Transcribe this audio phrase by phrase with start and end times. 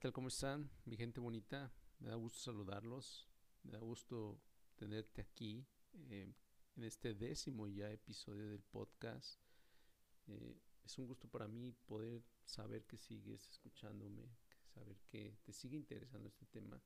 [0.00, 0.12] Hola, ¿qué tal?
[0.14, 0.70] ¿Cómo están?
[0.86, 3.28] Mi gente bonita, me da gusto saludarlos,
[3.64, 4.40] me da gusto
[4.74, 5.66] tenerte aquí
[6.08, 6.32] eh,
[6.76, 9.38] en este décimo ya episodio del podcast.
[10.26, 14.22] Eh, es un gusto para mí poder saber que sigues escuchándome,
[14.72, 16.80] saber que te sigue interesando este tema.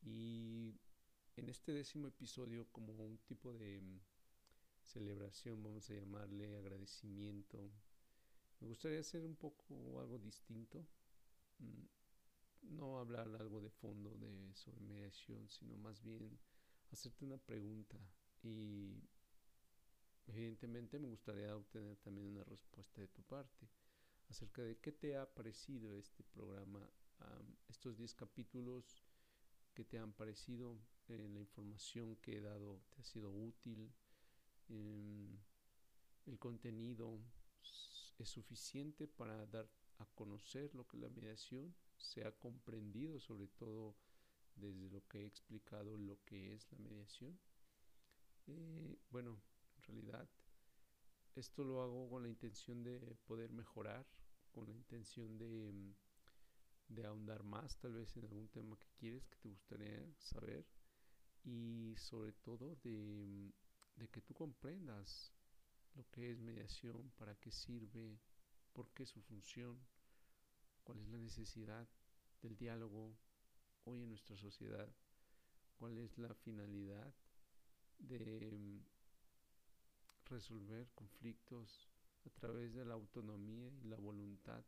[0.00, 0.74] Y
[1.36, 4.00] en este décimo episodio, como un tipo de mm,
[4.82, 7.70] celebración, vamos a llamarle agradecimiento,
[8.60, 10.86] me gustaría hacer un poco algo distinto.
[11.58, 11.99] Mm,
[12.62, 16.38] no hablar algo de fondo de sobre mediación, sino más bien
[16.92, 17.98] hacerte una pregunta.
[18.42, 19.02] Y
[20.26, 23.68] evidentemente me gustaría obtener también una respuesta de tu parte
[24.28, 26.88] acerca de qué te ha parecido este programa,
[27.68, 29.02] estos 10 capítulos,
[29.74, 33.92] qué te han parecido, eh, la información que he dado te ha sido útil,
[34.68, 35.36] em,
[36.26, 37.20] el contenido
[38.18, 43.46] es suficiente para dar a conocer lo que es la mediación se ha comprendido sobre
[43.48, 43.94] todo
[44.56, 47.38] desde lo que he explicado lo que es la mediación.
[48.46, 49.40] Eh, bueno,
[49.76, 50.28] en realidad
[51.36, 54.06] esto lo hago con la intención de poder mejorar,
[54.50, 55.94] con la intención de, mm,
[56.88, 60.66] de ahondar más tal vez en algún tema que quieres, que te gustaría saber
[61.44, 63.52] y sobre todo de, mm,
[63.96, 65.32] de que tú comprendas
[65.94, 68.18] lo que es mediación, para qué sirve,
[68.72, 69.80] por qué su función
[70.84, 71.88] cuál es la necesidad
[72.42, 73.16] del diálogo
[73.84, 74.88] hoy en nuestra sociedad,
[75.78, 77.14] cuál es la finalidad
[77.98, 78.80] de mm,
[80.26, 81.88] resolver conflictos
[82.26, 84.64] a través de la autonomía y la voluntad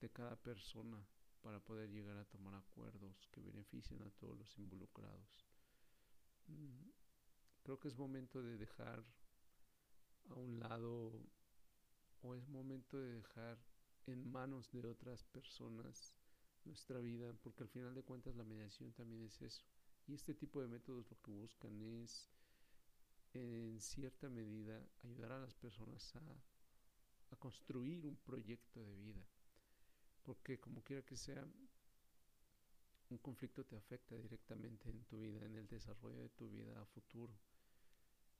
[0.00, 1.04] de cada persona
[1.42, 5.48] para poder llegar a tomar acuerdos que beneficien a todos los involucrados.
[6.46, 6.90] Mm,
[7.62, 9.04] creo que es momento de dejar
[10.30, 11.12] a un lado
[12.22, 13.58] o es momento de dejar
[14.12, 16.14] en manos de otras personas
[16.64, 19.64] nuestra vida, porque al final de cuentas la mediación también es eso.
[20.06, 22.30] Y este tipo de métodos lo que buscan es,
[23.34, 29.22] en cierta medida, ayudar a las personas a, construir un proyecto de vida.
[30.22, 31.46] Porque como quiera que sea,
[33.10, 36.86] un conflicto te afecta directamente en tu vida, en el desarrollo de tu vida a
[36.86, 37.34] futuro.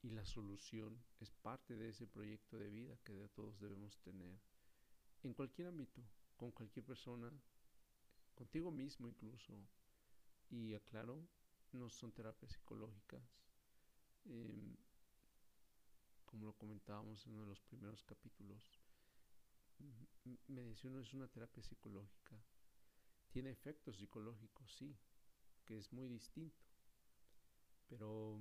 [0.01, 4.39] Y la solución es parte de ese proyecto de vida que de todos debemos tener
[5.23, 6.01] en cualquier ámbito,
[6.37, 7.31] con cualquier persona,
[8.35, 9.53] contigo mismo incluso.
[10.49, 11.27] Y aclaro,
[11.73, 13.21] no son terapias psicológicas.
[14.25, 14.77] Em,
[16.25, 18.79] como lo comentábamos en uno de los primeros capítulos,
[20.47, 22.37] mediación no es una terapia psicológica.
[23.29, 24.95] Tiene efectos psicológicos, sí,
[25.65, 26.65] que es muy distinto.
[27.87, 28.39] Pero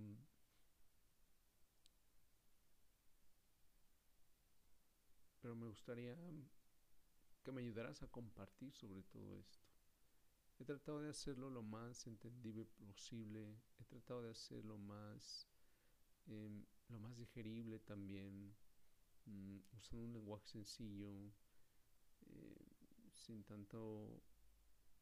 [5.40, 6.14] pero me gustaría
[7.48, 9.58] que me ayudarás a compartir sobre todo esto.
[10.58, 15.48] He tratado de hacerlo lo más entendible posible, he tratado de hacerlo más,
[16.26, 18.54] em, lo más digerible también,
[19.24, 21.32] mm, usando un lenguaje sencillo,
[22.26, 22.66] eh,
[23.14, 24.22] sin tanto,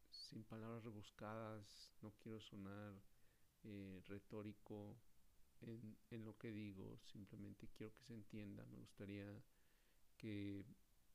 [0.09, 2.95] sin palabras rebuscadas, no quiero sonar
[3.65, 4.97] eh, retórico
[5.63, 9.43] en, en lo que digo, simplemente quiero que se entienda, me gustaría
[10.17, 10.65] que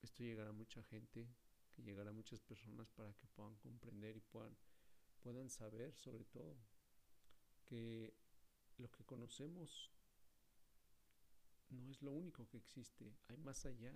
[0.02, 1.28] esto llegará a mucha gente,
[1.74, 4.56] que llegará a muchas personas para que puedan comprender y puedan,
[5.22, 6.58] puedan saber sobre todo
[7.66, 8.14] que
[8.78, 9.92] lo que conocemos
[11.70, 13.94] no es lo único que existe, hay más allá.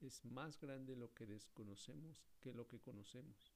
[0.00, 3.54] Es más grande lo que desconocemos que lo que conocemos.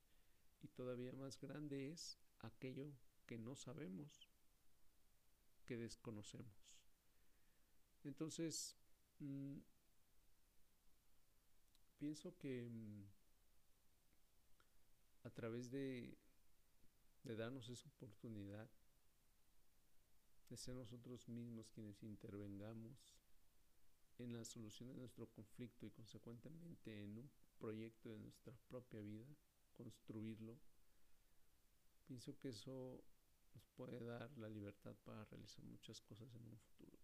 [0.63, 2.93] Y todavía más grande es aquello
[3.27, 4.29] que no sabemos,
[5.65, 6.75] que desconocemos.
[8.05, 8.77] Entonces,
[9.19, 9.59] mm,
[11.99, 13.05] pienso que mm,
[15.25, 16.17] a través de,
[17.25, 18.69] de darnos esa oportunidad
[20.49, 23.19] de ser nosotros mismos quienes intervengamos
[24.19, 29.27] en la solución de nuestro conflicto y consecuentemente en un proyecto de nuestra propia vida,
[29.77, 30.59] construirlo,
[32.07, 33.05] pienso que eso
[33.55, 36.99] nos puede dar la libertad para realizar muchas cosas en un futuro.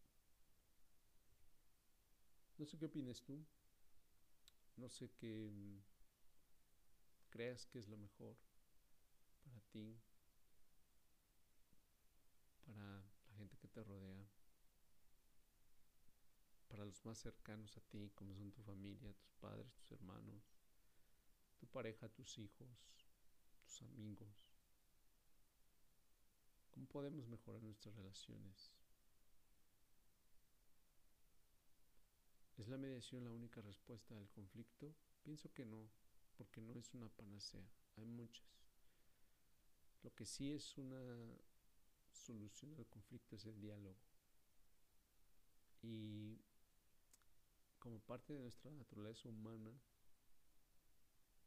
[2.57, 3.45] No sé qué opinas tú.
[4.77, 5.79] No sé qué mm,
[7.31, 8.37] creas que es lo mejor
[9.43, 10.01] para ti,
[12.65, 14.27] para la gente que te rodea,
[16.69, 20.43] para los más cercanos a ti, como son tu familia, tus padres, tus hermanos,
[21.59, 22.69] tu pareja, tus hijos,
[23.65, 24.51] tus amigos.
[26.71, 28.73] ¿Cómo podemos mejorar nuestras relaciones?
[32.65, 34.97] ¿Es la mediación la única respuesta al conflicto?
[35.23, 35.91] Pienso que no.
[36.35, 38.47] porque no es una panacea, hay muchas.
[40.03, 41.37] Lo que sí es una
[42.11, 43.99] solución al conflicto es el diálogo.
[45.83, 46.41] Y
[47.79, 49.79] como parte de nuestra naturaleza humana,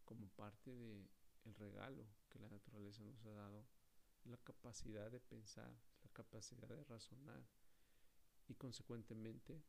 [0.05, 1.09] como parte del
[1.45, 3.65] el regalo que la naturaleza nos ha dado,
[4.25, 7.43] la capacidad de pensar, la capacidad de razonar
[8.47, 9.63] y consecuentemente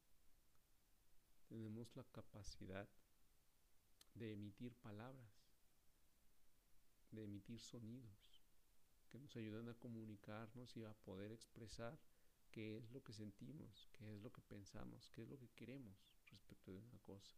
[1.49, 2.89] tenemos la capacidad
[4.15, 5.31] de emitir palabras,
[7.11, 8.43] de emitir sonidos
[9.09, 11.99] que nos ayudan a comunicarnos y a poder expresar
[12.51, 15.97] qué es lo que sentimos, qué es lo que pensamos, qué es lo que queremos
[16.27, 17.35] respecto de una cosa.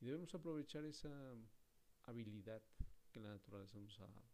[0.00, 1.36] Y debemos aprovechar esa
[2.04, 2.62] habilidad
[3.12, 4.28] que la naturaleza nos ha dado.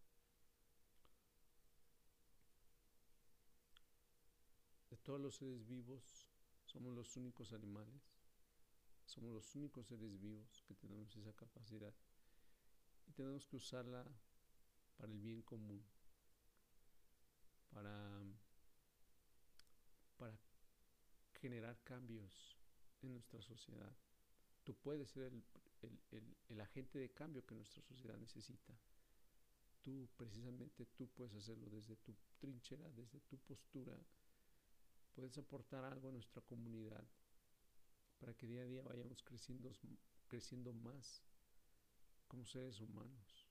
[4.91, 6.31] De todos los seres vivos,
[6.67, 8.14] somos los únicos animales,
[9.07, 11.95] somos los únicos seres vivos que tenemos esa capacidad
[13.07, 14.05] y tenemos que usarla
[14.97, 15.85] para el bien común,
[17.71, 18.23] para,
[20.17, 20.39] para
[21.41, 22.57] generar cambios
[23.03, 23.93] en nuestra sociedad.
[24.63, 25.33] Tú puedes ser
[26.49, 28.75] el, agente de cambio que nuestra sociedad necesita.
[29.83, 33.95] Tú, precisamente tú puedes hacerlo desde tu trinchera, desde tu postura.
[35.15, 37.05] Puedes aportar algo a nuestra comunidad
[38.25, 39.71] para que día a día vayamos creciendo,
[40.29, 41.23] creciendo más
[42.27, 43.51] como seres humanos,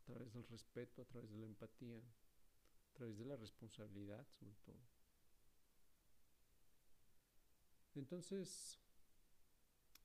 [0.00, 4.54] a través del respeto, a través de la empatía, a través de la responsabilidad sobre
[4.64, 4.80] todo.
[7.94, 8.80] Entonces,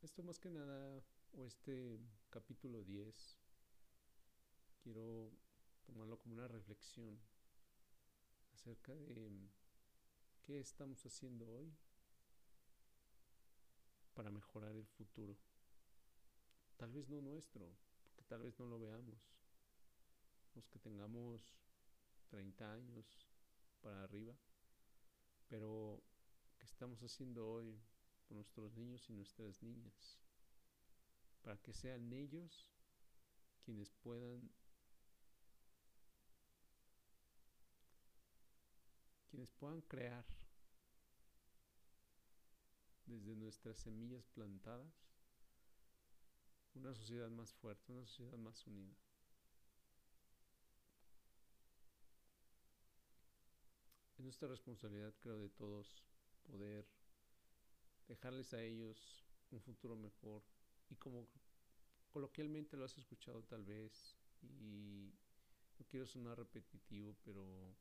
[0.01, 3.37] esto más que nada, o este capítulo 10,
[4.83, 5.31] quiero
[5.85, 7.17] tomarlo como una reflexión
[8.51, 9.49] acerca de
[10.43, 11.73] qué estamos haciendo hoy
[14.19, 15.33] para mejorar el futuro.
[16.75, 17.73] Tal vez no nuestro,
[18.03, 19.17] porque tal vez no lo veamos.
[20.55, 21.55] Los que tengamos
[22.27, 23.25] 30 años
[23.79, 24.35] para arriba,
[25.47, 26.03] pero
[26.57, 27.81] ¿qué estamos haciendo hoy
[28.27, 30.19] por nuestros niños y nuestras niñas?
[31.41, 32.67] Para que sean ellos
[33.63, 34.51] quienes puedan
[39.29, 40.25] quienes puedan crear
[43.09, 45.09] desde nuestras semillas plantadas
[46.75, 48.95] una sociedad más fuerte, una sociedad más unida.
[54.17, 56.03] Es nuestra responsabilidad, creo, de todos
[56.43, 56.87] poder
[58.07, 60.43] dejarles a ellos un futuro mejor.
[60.89, 61.27] Y como
[62.11, 65.13] coloquialmente lo has escuchado tal vez, y
[65.77, 67.75] no quiero sonar repetitivo, pero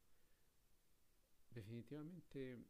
[1.50, 2.64] definitivamente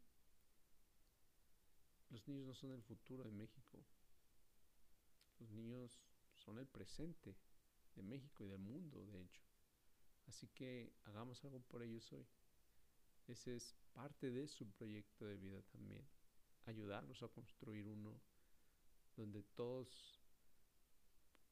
[2.11, 3.85] los niños no son el futuro de México.
[5.41, 6.01] Los niños
[6.35, 7.37] son el presente
[7.95, 9.43] de México y del mundo, de hecho.
[10.27, 12.27] Así que hagamos algo por ellos hoy.
[13.27, 16.07] Ese es parte de su proyecto de vida también.
[16.67, 18.21] Ayudarlos a construir uno
[19.17, 20.21] donde todos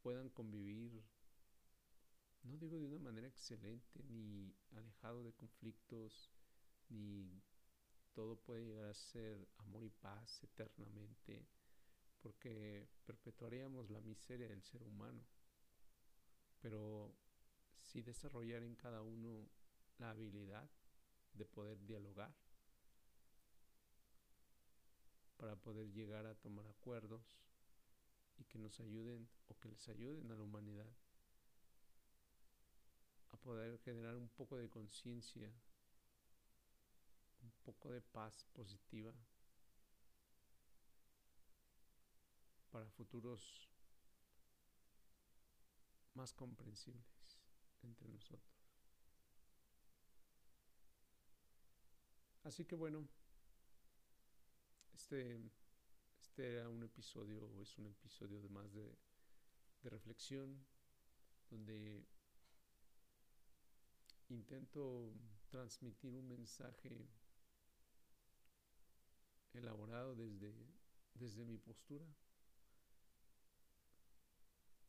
[0.02, 1.02] puedan convivir,
[2.44, 6.30] no digo de una manera excelente, ni alejado de conflictos,
[6.88, 7.42] ni
[8.16, 11.46] todo puede llegar a ser amor y paz eternamente,
[12.22, 15.22] porque perpetuaríamos la miseria del ser humano.
[16.62, 17.14] Pero
[17.82, 19.50] sí desarrollar en cada uno
[19.98, 20.66] la habilidad
[21.34, 22.34] de poder dialogar
[25.36, 27.38] para poder llegar a tomar acuerdos
[28.38, 30.90] y que nos ayuden o que les ayuden a la humanidad
[33.28, 35.52] a poder generar un poco de conciencia
[37.66, 39.12] poco de paz positiva
[42.70, 43.68] para futuros
[46.14, 47.04] más comprensibles
[47.82, 48.54] entre nosotros.
[52.44, 53.08] Así que bueno,
[54.94, 55.40] este,
[56.20, 58.96] este era un episodio, es un episodio de más de,
[59.82, 60.64] de reflexión,
[61.50, 62.06] donde
[64.28, 65.12] intento
[65.48, 67.08] transmitir un mensaje
[69.56, 70.54] elaborado desde,
[71.14, 72.06] desde mi postura.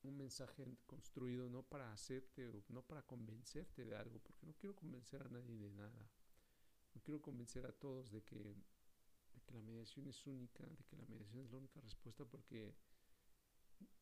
[0.04, 4.76] Un mensaje construido no para hacerte o no para convencerte de algo, porque no quiero
[4.76, 6.10] convencer a nadie de nada.
[6.94, 10.96] No quiero convencer a todos de que, de que la mediación es única, de que
[10.96, 12.74] la mediación es la única respuesta, porque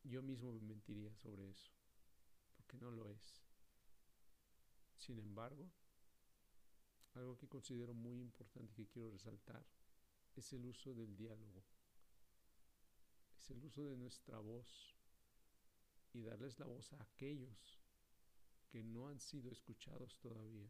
[0.03, 1.71] yo mismo me mentiría sobre eso,
[2.55, 3.41] porque no lo es.
[4.97, 5.69] Sin embargo,
[7.15, 9.65] algo que considero muy importante y que quiero resaltar
[10.35, 11.63] es el uso del diálogo,
[13.39, 14.95] es el uso de nuestra voz
[16.13, 17.79] y darles la voz a aquellos
[18.69, 20.69] que no han sido escuchados todavía.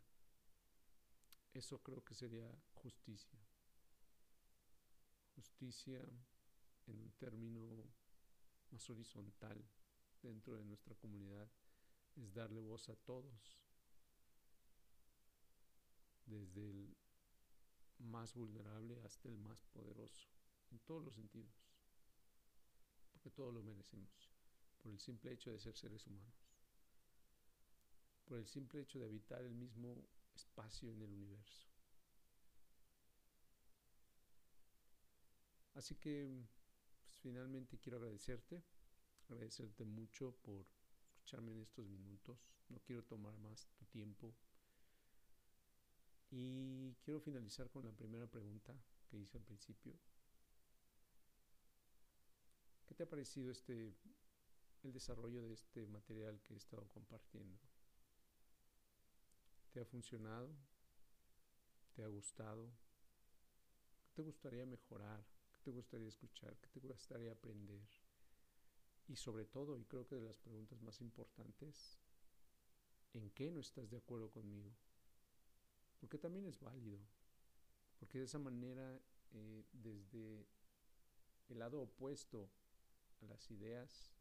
[1.53, 3.39] Eso creo que sería justicia.
[5.35, 5.99] Justicia
[6.87, 7.83] en un término
[8.71, 9.63] más horizontal
[10.21, 11.49] dentro de nuestra comunidad
[12.15, 13.57] es darle voz a todos,
[16.25, 16.95] desde el
[18.05, 20.27] más vulnerable hasta el más poderoso,
[20.71, 21.53] en todos los sentidos,
[23.11, 24.31] porque todos lo merecemos,
[24.81, 26.49] por el simple hecho de ser seres humanos,
[28.25, 31.67] por el simple hecho de habitar el mismo espacio en el universo.
[35.75, 36.47] Así que
[37.03, 38.63] pues, finalmente quiero agradecerte,
[39.29, 40.65] agradecerte mucho por
[41.03, 42.39] escucharme en estos minutos.
[42.69, 44.33] No quiero tomar más tu tiempo.
[46.37, 48.75] Y quiero finalizar con la primera pregunta
[49.07, 49.93] que hice al principio.
[52.85, 53.95] ¿Qué te ha parecido este
[54.83, 57.57] el desarrollo de este material que he estado compartiendo?
[59.71, 60.53] ¿Te ha funcionado?
[61.93, 62.69] ¿Te ha gustado?
[64.03, 65.25] ¿Qué te gustaría mejorar?
[65.53, 66.57] ¿Qué te gustaría escuchar?
[66.57, 67.87] ¿Qué te gustaría aprender?
[69.07, 71.97] Y sobre todo, y creo que de las preguntas más importantes,
[73.13, 74.75] ¿en qué no estás de acuerdo conmigo?
[76.05, 76.99] Porque también es válido.
[77.97, 80.47] Porque de esa manera, eh, desde
[81.49, 82.47] el lado opuesto
[83.21, 84.13] a las ideas,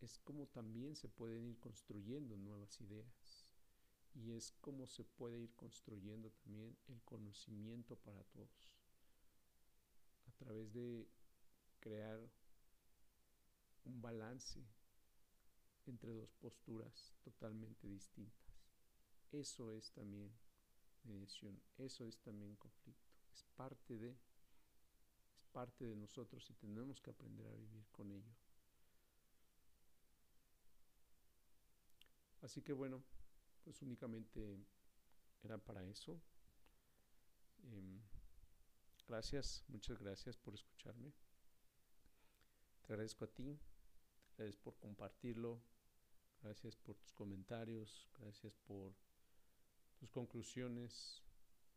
[0.00, 3.46] es como también se pueden ir construyendo nuevas ideas
[4.14, 8.80] y es como se puede ir construyendo también el conocimiento para todos
[10.26, 11.08] a través de
[11.78, 12.18] crear
[13.84, 14.60] un balance
[15.86, 18.45] entre dos posturas totalmente distintas.
[19.32, 20.32] Eso es también
[21.04, 27.10] mediación, eso es también conflicto, es parte de, es parte de nosotros y tenemos que
[27.10, 28.34] aprender a vivir con ello.
[32.42, 33.02] Así que bueno,
[33.64, 34.64] pues únicamente
[35.42, 36.20] era para eso.
[37.64, 38.00] Em,
[39.08, 41.12] gracias, muchas gracias por escucharme.
[42.82, 43.58] Te agradezco a ti,
[44.36, 45.60] gracias por compartirlo,
[46.40, 48.94] gracias por tus comentarios, gracias por
[49.96, 51.22] tus conclusiones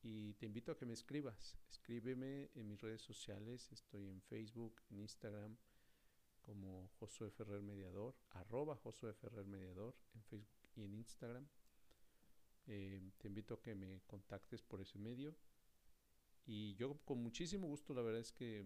[0.01, 1.57] y te invito a que me escribas.
[1.69, 5.57] Escríbeme en mis redes sociales, estoy en Facebook, en Instagram
[6.41, 11.47] como Josué Ferrer Mediador, arroba Josué Ferrer Mediador en Facebook y en Instagram.
[12.65, 15.35] Eh, te invito a que me contactes por ese medio.
[16.45, 18.63] Y yo con muchísimo gusto, la verdad es que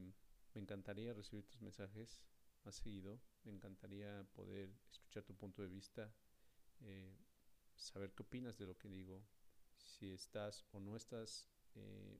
[0.53, 2.22] me encantaría recibir tus mensajes
[2.63, 3.19] más seguido.
[3.43, 6.13] Me encantaría poder escuchar tu punto de vista,
[6.81, 7.17] eh,
[7.75, 9.25] saber qué opinas de lo que digo,
[9.83, 12.19] si estás o no estás eh,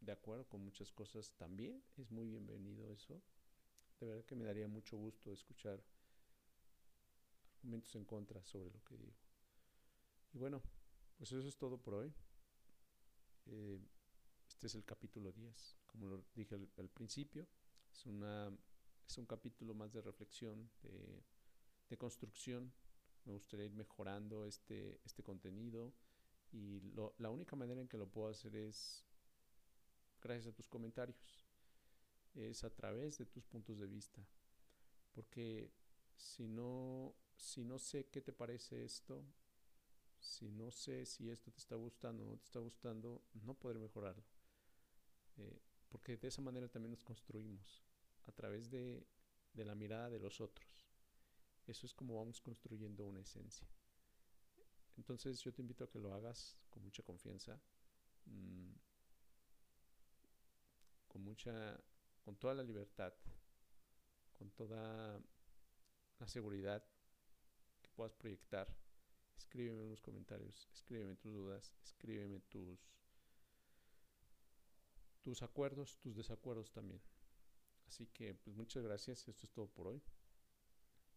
[0.00, 1.82] de acuerdo con muchas cosas también.
[1.96, 3.22] Es muy bienvenido eso.
[4.00, 5.82] De verdad que me daría mucho gusto escuchar
[7.54, 9.16] argumentos en contra sobre lo que digo.
[10.32, 10.62] Y bueno,
[11.16, 12.12] pues eso es todo por hoy.
[13.46, 13.78] Eh,
[14.48, 15.78] este es el capítulo 10.
[15.86, 17.46] Como lo dije al, principio,
[17.92, 18.50] es, una,
[19.06, 21.22] es un capítulo más de reflexión, de,
[21.88, 22.72] de, construcción.
[23.24, 25.94] Me gustaría ir mejorando este, este contenido
[26.52, 29.04] y lo, la única manera en que lo puedo hacer es
[30.20, 31.42] gracias a tus comentarios,
[32.34, 34.24] es a través de tus puntos de vista.
[35.12, 35.72] Porque
[36.16, 39.24] si no, si no sé qué te parece esto,
[40.18, 43.78] si no sé si esto te está gustando o no te está gustando, no poder
[43.78, 44.24] mejorarlo.
[45.38, 47.82] Eh, porque de esa manera también nos construimos,
[48.24, 49.06] a través de,
[49.52, 50.88] de, la mirada de los otros.
[51.66, 53.66] Eso es como vamos construyendo una esencia.
[54.96, 57.60] Entonces yo te invito a que lo hagas con mucha confianza,
[58.26, 58.72] mmm,
[61.08, 61.80] con mucha,
[62.24, 63.12] con toda la libertad,
[64.32, 65.20] con toda
[66.18, 66.84] la seguridad
[67.82, 68.82] que puedas proyectar
[69.52, 72.80] escríbeme en los comentarios, escríbeme tus dudas, escríbeme tus,
[75.20, 77.02] tus acuerdos, tus desacuerdos también.
[77.86, 80.02] Así que pues muchas gracias, esto es todo por hoy.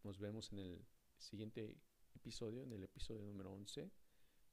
[0.04, 0.86] Nos vemos en el
[1.18, 1.78] siguiente
[2.16, 3.92] episodio, en el episodio número 11,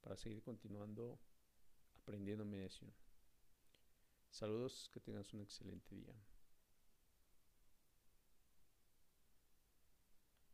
[0.01, 1.19] para seguir continuando
[1.97, 2.93] aprendiendo mediación.
[4.31, 6.15] Saludos, que tengas un excelente día.